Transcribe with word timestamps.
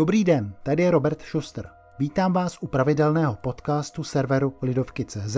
Dobrý 0.00 0.24
den, 0.24 0.54
tady 0.62 0.82
je 0.82 0.90
Robert 0.90 1.22
Schuster. 1.22 1.68
Vítám 1.98 2.32
vás 2.32 2.58
u 2.60 2.66
pravidelného 2.66 3.36
podcastu 3.42 4.04
serveru 4.04 4.54
Lidovky.cz 4.62 5.36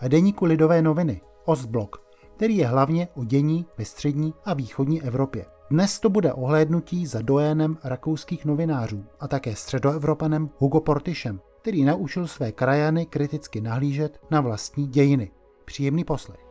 a 0.00 0.08
deníku 0.08 0.44
Lidové 0.44 0.82
noviny 0.82 1.20
Ostblok, 1.44 2.02
který 2.36 2.56
je 2.56 2.66
hlavně 2.66 3.08
o 3.14 3.24
dění 3.24 3.66
ve 3.78 3.84
střední 3.84 4.34
a 4.44 4.54
východní 4.54 5.02
Evropě. 5.02 5.46
Dnes 5.70 6.00
to 6.00 6.10
bude 6.10 6.32
ohlédnutí 6.32 7.06
za 7.06 7.22
dojenem 7.22 7.78
rakouských 7.84 8.44
novinářů 8.44 9.04
a 9.20 9.28
také 9.28 9.54
středoevropanem 9.54 10.50
Hugo 10.58 10.80
Portišem, 10.80 11.40
který 11.60 11.84
naučil 11.84 12.26
své 12.26 12.52
krajany 12.52 13.06
kriticky 13.06 13.60
nahlížet 13.60 14.20
na 14.30 14.40
vlastní 14.40 14.86
dějiny. 14.86 15.30
Příjemný 15.64 16.04
poslech. 16.04 16.47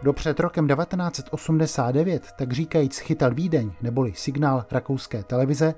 Kdo 0.00 0.12
před 0.12 0.40
rokem 0.40 0.68
1989 0.68 2.32
tak 2.38 2.52
říkajíc 2.52 2.98
chytal 2.98 3.34
Vídeň 3.34 3.72
neboli 3.82 4.12
signál 4.14 4.64
rakouské 4.70 5.22
televize, 5.22 5.74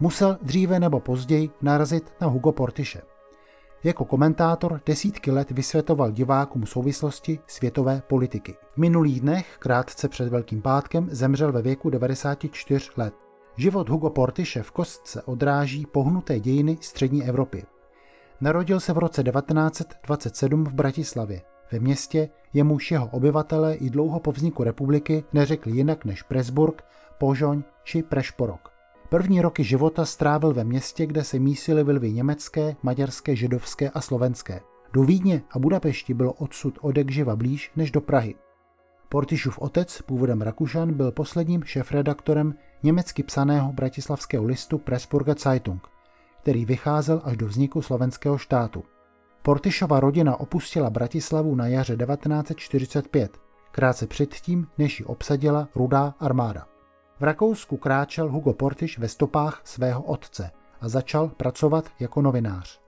musel 0.00 0.38
dříve 0.42 0.80
nebo 0.80 1.00
později 1.00 1.50
narazit 1.62 2.12
na 2.20 2.26
Hugo 2.26 2.52
Portiše. 2.52 3.02
Jako 3.84 4.04
komentátor 4.04 4.80
desítky 4.86 5.30
let 5.30 5.50
vysvětoval 5.50 6.10
divákům 6.10 6.66
souvislosti 6.66 7.38
světové 7.46 8.02
politiky. 8.06 8.56
V 8.74 8.76
minulých 8.76 9.20
dnech, 9.20 9.56
krátce 9.58 10.08
před 10.08 10.28
Velkým 10.28 10.62
pátkem, 10.62 11.08
zemřel 11.10 11.52
ve 11.52 11.62
věku 11.62 11.90
94 11.90 12.90
let. 12.96 13.14
Život 13.56 13.88
Hugo 13.88 14.10
Portiše 14.10 14.62
v 14.62 14.70
kostce 14.70 15.22
odráží 15.22 15.86
pohnuté 15.86 16.40
dějiny 16.40 16.78
střední 16.80 17.24
Evropy. 17.24 17.64
Narodil 18.40 18.80
se 18.80 18.92
v 18.92 18.98
roce 18.98 19.22
1927 19.22 20.64
v 20.64 20.74
Bratislavě. 20.74 21.49
Ve 21.72 21.78
městě 21.78 22.28
jemuž 22.52 22.90
jeho 22.90 23.06
obyvatele 23.06 23.74
i 23.74 23.90
dlouho 23.90 24.20
po 24.20 24.32
vzniku 24.32 24.64
republiky 24.64 25.24
neřekli 25.32 25.72
jinak 25.72 26.04
než 26.04 26.22
Presburg, 26.22 26.84
Požoň 27.18 27.62
či 27.84 28.02
Prešporok. 28.02 28.70
První 29.08 29.40
roky 29.40 29.64
života 29.64 30.04
strávil 30.04 30.54
ve 30.54 30.64
městě, 30.64 31.06
kde 31.06 31.24
se 31.24 31.38
mísily 31.38 31.84
vlvy 31.84 32.12
německé, 32.12 32.76
maďarské, 32.82 33.36
židovské 33.36 33.90
a 33.90 34.00
slovenské. 34.00 34.60
Do 34.92 35.02
Vídně 35.02 35.42
a 35.50 35.58
Budapešti 35.58 36.14
bylo 36.14 36.32
odsud 36.32 36.78
odek 36.80 37.10
živa 37.10 37.36
blíž 37.36 37.70
než 37.76 37.90
do 37.90 38.00
Prahy. 38.00 38.34
Portišův 39.08 39.58
otec, 39.58 40.02
původem 40.02 40.42
Rakušan, 40.42 40.94
byl 40.94 41.12
posledním 41.12 41.62
šéfredaktorem 41.64 42.54
německy 42.82 43.22
psaného 43.22 43.72
bratislavského 43.72 44.44
listu 44.44 44.78
Pressburger 44.78 45.38
Zeitung, 45.38 45.88
který 46.42 46.64
vycházel 46.64 47.20
až 47.24 47.36
do 47.36 47.46
vzniku 47.46 47.82
slovenského 47.82 48.38
štátu. 48.38 48.84
Portišova 49.42 50.00
rodina 50.00 50.40
opustila 50.40 50.90
Bratislavu 50.90 51.54
na 51.54 51.66
jaře 51.66 51.96
1945, 51.96 53.38
krátce 53.72 54.06
předtím, 54.06 54.66
než 54.78 55.00
ji 55.00 55.06
obsadila 55.06 55.68
rudá 55.74 56.14
armáda. 56.20 56.66
V 57.20 57.22
Rakousku 57.22 57.76
kráčel 57.76 58.30
Hugo 58.30 58.52
Portiš 58.52 58.98
ve 58.98 59.08
stopách 59.08 59.60
svého 59.64 60.02
otce 60.02 60.50
a 60.80 60.88
začal 60.88 61.28
pracovat 61.28 61.84
jako 62.00 62.22
novinář. 62.22 62.80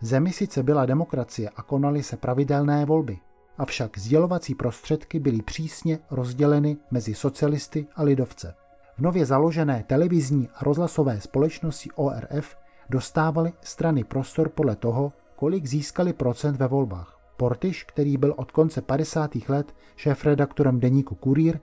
V 0.00 0.06
zemi 0.06 0.32
sice 0.32 0.62
byla 0.62 0.86
demokracie 0.86 1.50
a 1.56 1.62
konaly 1.62 2.02
se 2.02 2.16
pravidelné 2.16 2.84
volby, 2.84 3.18
avšak 3.58 3.98
sdělovací 3.98 4.54
prostředky 4.54 5.20
byly 5.20 5.42
přísně 5.42 5.98
rozděleny 6.10 6.76
mezi 6.90 7.14
socialisty 7.14 7.86
a 7.96 8.02
lidovce. 8.02 8.54
V 8.96 9.00
nově 9.00 9.26
založené 9.26 9.84
televizní 9.86 10.48
a 10.54 10.64
rozhlasové 10.64 11.20
společnosti 11.20 11.90
ORF 11.94 12.56
dostávaly 12.90 13.52
strany 13.60 14.04
prostor 14.04 14.48
podle 14.48 14.76
toho, 14.76 15.12
kolik 15.36 15.66
získali 15.66 16.12
procent 16.12 16.56
ve 16.56 16.66
volbách. 16.66 17.20
Portiš, 17.36 17.84
který 17.84 18.16
byl 18.16 18.34
od 18.36 18.50
konce 18.50 18.82
50. 18.82 19.30
let 19.48 19.74
šéf-redaktorem 19.96 20.80
deníku 20.80 21.14
Kurýr, 21.14 21.58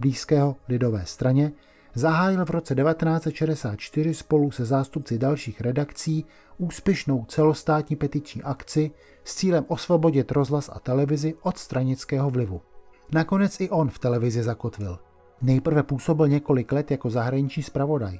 blízkého 0.00 0.56
lidové 0.68 1.06
straně, 1.06 1.52
zahájil 1.94 2.44
v 2.44 2.50
roce 2.50 2.74
1964 2.74 4.14
spolu 4.14 4.50
se 4.50 4.64
zástupci 4.64 5.18
dalších 5.18 5.60
redakcí 5.60 6.24
úspěšnou 6.58 7.24
celostátní 7.24 7.96
petiční 7.96 8.42
akci 8.42 8.90
s 9.24 9.34
cílem 9.34 9.64
osvobodit 9.68 10.32
rozhlas 10.32 10.70
a 10.72 10.78
televizi 10.78 11.34
od 11.42 11.58
stranického 11.58 12.30
vlivu. 12.30 12.60
Nakonec 13.12 13.60
i 13.60 13.70
on 13.70 13.88
v 13.88 13.98
televizi 13.98 14.42
zakotvil. 14.42 14.98
Nejprve 15.42 15.82
působil 15.82 16.28
několik 16.28 16.72
let 16.72 16.90
jako 16.90 17.10
zahraniční 17.10 17.62
zpravodaj. 17.62 18.18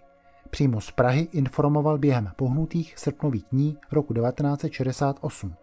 Přímo 0.51 0.81
z 0.81 0.91
Prahy 0.91 1.29
informoval 1.33 1.99
během 1.99 2.31
pohnutých 2.37 2.99
srpnových 2.99 3.45
dní 3.53 3.77
roku 3.93 4.15
1968. 4.15 5.55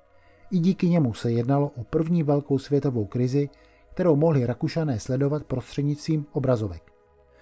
I 0.52 0.60
díky 0.60 0.90
němu 0.90 1.14
se 1.14 1.32
jednalo 1.32 1.72
o 1.76 1.84
první 1.84 2.24
velkou 2.24 2.60
světovou 2.60 3.06
krizi, 3.06 3.50
kterou 3.94 4.16
mohli 4.16 4.46
Rakušané 4.46 5.00
sledovat 5.00 5.44
prostřednictvím 5.44 6.26
obrazovek. 6.32 6.84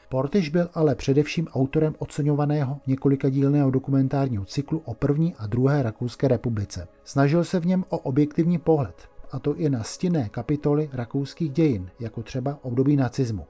Portiš 0.10 0.50
byl 0.50 0.70
ale 0.74 0.96
především 0.96 1.48
autorem 1.48 1.96
oceňovaného 2.00 2.78
několikadílného 2.88 3.72
dokumentárního 3.72 4.46
cyklu 4.46 4.82
o 4.86 4.94
první 4.94 5.36
a 5.36 5.48
druhé 5.48 5.84
Rakouské 5.84 6.28
republice. 6.28 6.88
Snažil 7.04 7.44
se 7.44 7.60
v 7.60 7.66
něm 7.66 7.86
o 7.90 7.98
objektivní 7.98 8.58
pohled, 8.58 9.10
a 9.32 9.40
to 9.40 9.56
i 9.56 9.70
na 9.70 9.84
stinné 9.84 10.30
kapitoly 10.30 10.90
rakouských 10.94 11.52
dějin, 11.52 11.90
jako 12.00 12.24
třeba 12.24 12.60
období 12.62 12.96
nacismu. 12.96 13.46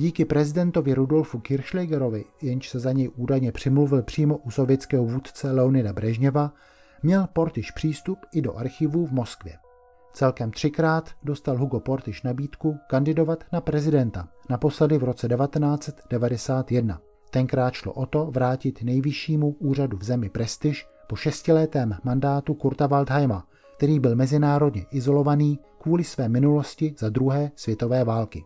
Díky 0.00 0.24
prezidentovi 0.24 0.94
Rudolfu 0.94 1.38
Kirchschlägerovi, 1.38 2.24
jenž 2.42 2.68
se 2.68 2.78
za 2.78 2.92
něj 2.92 3.10
údajně 3.16 3.52
přimluvil 3.52 4.02
přímo 4.02 4.36
u 4.36 4.50
sovětského 4.50 5.04
vůdce 5.04 5.52
Leonida 5.52 5.92
Brežněva, 5.92 6.52
měl 7.02 7.26
Portiš 7.32 7.70
přístup 7.70 8.18
i 8.32 8.42
do 8.42 8.56
archivů 8.56 9.06
v 9.06 9.12
Moskvě. 9.12 9.56
Celkem 10.12 10.50
třikrát 10.50 11.10
dostal 11.22 11.58
Hugo 11.58 11.80
Portiš 11.80 12.22
nabídku 12.22 12.76
kandidovat 12.88 13.44
na 13.52 13.60
prezidenta, 13.60 14.28
naposledy 14.50 14.98
v 14.98 15.04
roce 15.04 15.28
1991. 15.28 17.00
Tenkrát 17.30 17.74
šlo 17.74 17.92
o 17.92 18.06
to 18.06 18.26
vrátit 18.26 18.82
nejvyššímu 18.82 19.50
úřadu 19.58 19.96
v 19.96 20.04
zemi 20.04 20.28
prestiž 20.28 20.86
po 21.08 21.16
šestiletém 21.16 21.96
mandátu 22.04 22.54
Kurta 22.54 22.86
Waldheima, 22.86 23.46
který 23.76 24.00
byl 24.00 24.16
mezinárodně 24.16 24.86
izolovaný 24.90 25.58
kvůli 25.78 26.04
své 26.04 26.28
minulosti 26.28 26.94
za 26.98 27.08
druhé 27.08 27.50
světové 27.54 28.04
války. 28.04 28.44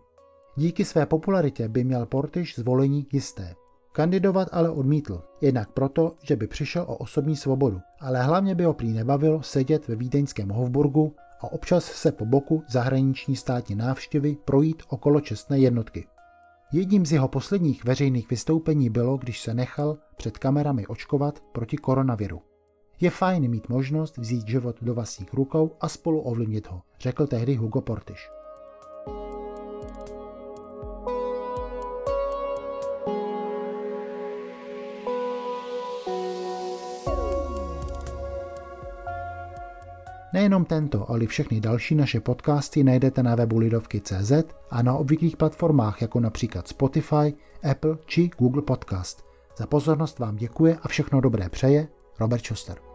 Díky 0.57 0.85
své 0.85 1.07
popularitě 1.07 1.69
by 1.69 1.85
měl 1.85 2.07
Portiš 2.07 2.55
zvolení 2.59 3.07
jisté. 3.13 3.55
Kandidovat 3.93 4.49
ale 4.53 4.71
odmítl, 4.71 5.23
jednak 5.41 5.71
proto, 5.71 6.15
že 6.23 6.37
by 6.37 6.47
přišel 6.47 6.83
o 6.83 6.97
osobní 6.97 7.37
svobodu, 7.37 7.81
ale 8.01 8.23
hlavně 8.23 8.55
by 8.55 8.65
ho 8.65 8.75
prý 8.75 8.93
nebavilo 8.93 9.43
sedět 9.43 9.89
ve 9.89 9.97
vídeňském 9.97 10.49
Hofburgu 10.49 11.15
a 11.41 11.53
občas 11.53 11.85
se 11.85 12.13
po 12.13 12.25
boku 12.27 12.63
zahraniční 12.69 13.37
státní 13.37 13.75
návštěvy 13.75 14.37
projít 14.45 14.83
okolo 14.89 15.21
čestné 15.21 15.59
jednotky. 15.59 16.07
Jedním 16.73 17.07
z 17.07 17.13
jeho 17.13 17.29
posledních 17.29 17.85
veřejných 17.85 18.31
vystoupení 18.31 18.91
bylo, 18.91 19.17
když 19.17 19.41
se 19.41 19.55
nechal 19.55 19.99
před 20.17 20.39
kamerami 20.39 20.87
očkovat 20.87 21.43
proti 21.53 21.77
koronaviru. 21.77 22.43
Je 23.01 23.11
fajn 23.11 23.49
mít 23.51 23.69
možnost 23.69 24.19
vzít 24.19 24.49
život 24.49 24.77
do 24.83 24.95
vlastních 24.95 25.35
rukou 25.35 25.71
a 25.81 25.89
spolu 25.89 26.21
ovlivnit 26.21 26.71
ho, 26.71 26.83
řekl 27.01 27.27
tehdy 27.27 27.55
Hugo 27.55 27.81
Portiš. 27.81 28.29
Nejenom 40.35 40.65
tento, 40.65 41.11
ale 41.11 41.25
i 41.25 41.27
všechny 41.27 41.61
další 41.61 41.95
naše 41.95 42.21
podcasty 42.21 42.85
najdete 42.85 43.23
na 43.23 43.35
webu 43.35 43.59
Lidovky.cz 43.59 44.33
a 44.71 44.83
na 44.83 44.95
obvyklých 44.95 45.37
platformách 45.37 46.03
jako 46.03 46.21
například 46.21 46.69
Spotify, 46.69 47.35
Apple 47.71 47.99
či 48.07 48.31
Google 48.39 48.63
Podcast. 48.63 49.25
Za 49.59 49.67
pozornost 49.67 50.19
vám 50.19 50.37
děkuje 50.37 50.79
a 50.83 50.89
všechno 50.89 51.21
dobré 51.21 51.49
přeje 51.49 51.89
Robert 52.21 52.45
Schuster. 52.45 52.94